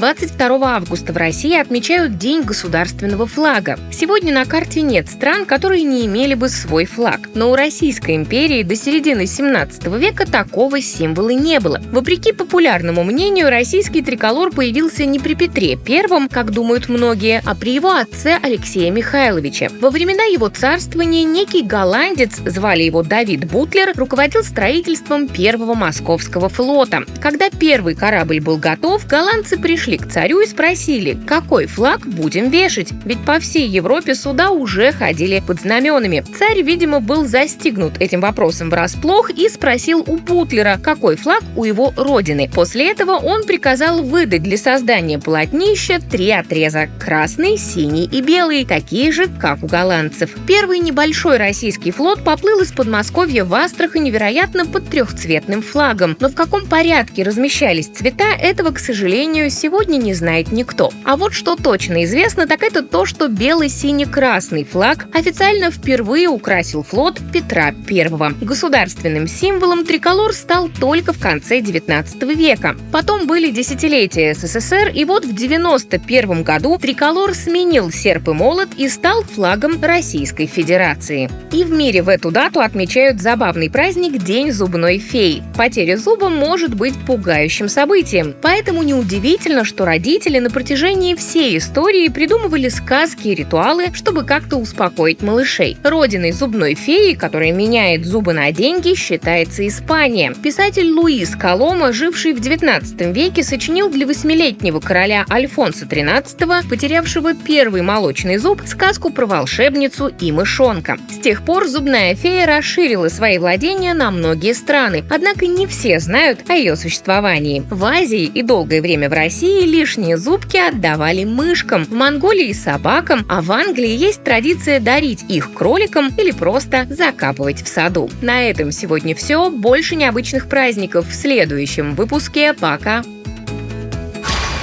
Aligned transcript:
22 0.00 0.76
августа 0.76 1.12
в 1.12 1.18
России 1.18 1.54
отмечают 1.54 2.16
День 2.16 2.40
государственного 2.40 3.26
флага. 3.26 3.78
Сегодня 3.92 4.32
на 4.32 4.46
карте 4.46 4.80
нет 4.80 5.10
стран, 5.10 5.44
которые 5.44 5.82
не 5.82 6.06
имели 6.06 6.32
бы 6.32 6.48
свой 6.48 6.86
флаг. 6.86 7.28
Но 7.34 7.50
у 7.50 7.54
Российской 7.54 8.16
империи 8.16 8.62
до 8.62 8.76
середины 8.76 9.26
17 9.26 9.88
века 9.98 10.26
такого 10.26 10.80
символа 10.80 11.28
не 11.28 11.60
было. 11.60 11.82
Вопреки 11.92 12.32
популярному 12.32 13.04
мнению, 13.04 13.50
российский 13.50 14.00
триколор 14.00 14.50
появился 14.50 15.04
не 15.04 15.18
при 15.18 15.34
Петре 15.34 15.78
I, 15.86 16.28
как 16.30 16.50
думают 16.50 16.88
многие, 16.88 17.42
а 17.44 17.54
при 17.54 17.74
его 17.74 17.90
отце 17.90 18.38
Алексея 18.42 18.90
Михайловича. 18.90 19.68
Во 19.82 19.90
времена 19.90 20.24
его 20.24 20.48
царствования 20.48 21.24
некий 21.24 21.62
голландец, 21.62 22.38
звали 22.46 22.84
его 22.84 23.02
Давид 23.02 23.44
Бутлер, 23.50 23.92
руководил 23.94 24.44
строительством 24.44 25.28
первого 25.28 25.74
московского 25.74 26.48
флота. 26.48 27.02
Когда 27.20 27.50
первый 27.50 27.94
корабль 27.94 28.40
был 28.40 28.56
готов, 28.56 29.06
голландцы 29.06 29.58
пришли 29.58 29.89
пришли 29.90 29.98
к 29.98 30.12
царю 30.12 30.40
и 30.40 30.46
спросили, 30.46 31.18
какой 31.26 31.66
флаг 31.66 32.06
будем 32.06 32.50
вешать, 32.50 32.90
ведь 33.04 33.24
по 33.24 33.40
всей 33.40 33.66
Европе 33.66 34.14
суда 34.14 34.50
уже 34.50 34.92
ходили 34.92 35.42
под 35.44 35.60
знаменами. 35.60 36.24
Царь, 36.38 36.62
видимо, 36.62 37.00
был 37.00 37.26
застигнут 37.26 38.00
этим 38.00 38.20
вопросом 38.20 38.70
врасплох 38.70 39.30
и 39.30 39.48
спросил 39.48 40.04
у 40.06 40.16
Бутлера, 40.16 40.78
какой 40.82 41.16
флаг 41.16 41.42
у 41.56 41.64
его 41.64 41.92
родины. 41.96 42.48
После 42.52 42.90
этого 42.90 43.12
он 43.12 43.44
приказал 43.44 44.02
выдать 44.02 44.42
для 44.42 44.56
создания 44.56 45.18
полотнища 45.18 46.00
три 46.00 46.30
отреза– 46.30 46.88
красный, 47.00 47.56
синий 47.56 48.04
и 48.04 48.20
белый, 48.20 48.64
такие 48.64 49.10
же, 49.10 49.26
как 49.40 49.62
у 49.62 49.66
голландцев. 49.66 50.30
Первый 50.46 50.78
небольшой 50.78 51.36
российский 51.38 51.90
флот 51.90 52.22
поплыл 52.22 52.60
из 52.60 52.72
Подмосковья 52.72 53.44
в 53.44 53.54
Астрахань, 53.54 54.04
невероятно 54.04 54.66
под 54.66 54.88
трехцветным 54.88 55.62
флагом. 55.62 56.16
Но 56.20 56.28
в 56.28 56.34
каком 56.34 56.66
порядке 56.66 57.22
размещались 57.22 57.88
цвета, 57.88 58.30
этого, 58.40 58.70
к 58.70 58.78
сожалению, 58.78 59.50
сегодня 59.50 59.79
сегодня 59.80 59.96
не 59.96 60.12
знает 60.12 60.52
никто. 60.52 60.92
А 61.04 61.16
вот 61.16 61.32
что 61.32 61.56
точно 61.56 62.04
известно, 62.04 62.46
так 62.46 62.62
это 62.62 62.82
то, 62.82 63.06
что 63.06 63.28
белый-синий-красный 63.28 64.64
флаг 64.64 65.06
официально 65.14 65.70
впервые 65.70 66.28
украсил 66.28 66.82
флот 66.82 67.18
Петра 67.32 67.72
I. 67.88 68.34
Государственным 68.42 69.26
символом 69.26 69.86
триколор 69.86 70.34
стал 70.34 70.68
только 70.68 71.14
в 71.14 71.18
конце 71.18 71.62
19 71.62 72.22
века. 72.36 72.76
Потом 72.92 73.26
были 73.26 73.50
десятилетия 73.50 74.34
СССР, 74.34 74.92
и 74.94 75.06
вот 75.06 75.24
в 75.24 75.34
91 75.34 76.42
году 76.42 76.76
триколор 76.76 77.32
сменил 77.32 77.90
серп 77.90 78.28
и 78.28 78.32
молот 78.32 78.68
и 78.76 78.86
стал 78.90 79.22
флагом 79.22 79.82
Российской 79.82 80.44
Федерации. 80.44 81.30
И 81.52 81.64
в 81.64 81.70
мире 81.70 82.02
в 82.02 82.10
эту 82.10 82.30
дату 82.30 82.60
отмечают 82.60 83.22
забавный 83.22 83.70
праздник 83.70 84.22
День 84.22 84.52
зубной 84.52 84.98
феи. 84.98 85.42
Потеря 85.56 85.96
зуба 85.96 86.28
может 86.28 86.74
быть 86.74 86.94
пугающим 87.06 87.70
событием, 87.70 88.34
поэтому 88.42 88.82
неудивительно, 88.82 89.64
что 89.70 89.84
родители 89.84 90.40
на 90.40 90.50
протяжении 90.50 91.14
всей 91.14 91.56
истории 91.56 92.08
придумывали 92.08 92.68
сказки 92.68 93.28
и 93.28 93.34
ритуалы, 93.36 93.86
чтобы 93.94 94.24
как-то 94.24 94.56
успокоить 94.56 95.22
малышей. 95.22 95.76
Родиной 95.84 96.32
зубной 96.32 96.74
феи, 96.74 97.14
которая 97.14 97.52
меняет 97.52 98.04
зубы 98.04 98.32
на 98.32 98.50
деньги, 98.50 98.94
считается 98.94 99.66
Испания. 99.66 100.34
Писатель 100.42 100.90
Луис 100.90 101.36
Колома, 101.36 101.92
живший 101.92 102.32
в 102.32 102.40
19 102.40 103.14
веке, 103.14 103.44
сочинил 103.44 103.88
для 103.88 104.08
восьмилетнего 104.08 104.80
короля 104.80 105.24
Альфонса 105.30 105.84
XIII, 105.84 106.68
потерявшего 106.68 107.34
первый 107.34 107.82
молочный 107.82 108.38
зуб, 108.38 108.62
сказку 108.66 109.10
про 109.10 109.26
волшебницу 109.26 110.10
и 110.20 110.32
мышонка. 110.32 110.98
С 111.10 111.22
тех 111.22 111.44
пор 111.44 111.68
зубная 111.68 112.16
фея 112.16 112.44
расширила 112.46 113.08
свои 113.08 113.38
владения 113.38 113.94
на 113.94 114.10
многие 114.10 114.52
страны, 114.52 115.04
однако 115.08 115.46
не 115.46 115.68
все 115.68 116.00
знают 116.00 116.50
о 116.50 116.54
ее 116.54 116.74
существовании. 116.74 117.62
В 117.70 117.84
Азии 117.84 118.24
и 118.24 118.42
долгое 118.42 118.82
время 118.82 119.08
в 119.08 119.12
России 119.12 119.59
России 119.60 119.66
лишние 119.66 120.16
зубки 120.16 120.56
отдавали 120.56 121.24
мышкам, 121.24 121.84
в 121.84 121.92
Монголии– 121.92 122.52
собакам, 122.54 123.26
а 123.28 123.42
в 123.42 123.52
Англии 123.52 123.90
есть 123.90 124.24
традиция 124.24 124.80
дарить 124.80 125.24
их 125.28 125.52
кроликам 125.52 126.08
или 126.16 126.30
просто 126.30 126.86
закапывать 126.88 127.62
в 127.62 127.68
саду. 127.68 128.08
На 128.22 128.42
этом 128.42 128.72
сегодня 128.72 129.14
все. 129.14 129.50
Больше 129.50 129.96
необычных 129.96 130.48
праздников 130.48 131.08
в 131.08 131.14
следующем 131.14 131.94
выпуске. 131.94 132.54
Пока! 132.54 133.02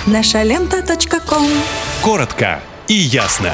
Наша 0.07 0.43
лента. 0.43 0.83
Коротко 2.01 2.59
и 2.87 2.93
ясно. 2.93 3.53